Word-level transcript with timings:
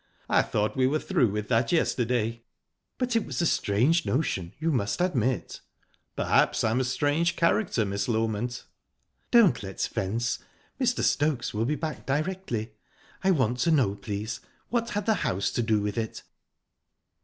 I 0.29 0.41
thought 0.41 0.75
we 0.75 0.87
were 0.87 0.97
through 0.97 1.29
with 1.29 1.47
that 1.49 1.71
yesterday." 1.71 2.41
"But 2.97 3.15
it 3.15 3.23
was 3.23 3.39
a 3.39 3.45
strange 3.45 4.03
notion, 4.03 4.51
you 4.57 4.71
must 4.71 4.99
admit." 4.99 5.61
"Perhaps 6.15 6.63
I'm 6.63 6.79
a 6.79 6.83
strange 6.83 7.35
character, 7.35 7.85
Miss 7.85 8.07
Loment." 8.07 8.63
"Don't 9.29 9.61
let's 9.61 9.85
fence. 9.85 10.39
Mr. 10.79 11.03
Stokes 11.03 11.53
will 11.53 11.65
be 11.65 11.75
back 11.75 12.07
directly. 12.07 12.73
I 13.23 13.29
want 13.29 13.59
to 13.59 13.69
know, 13.69 13.93
please 13.93 14.39
what 14.69 14.89
had 14.89 15.05
the 15.05 15.13
house 15.21 15.51
to 15.51 15.61
do 15.61 15.81
with 15.81 15.99
it?" 15.99 16.23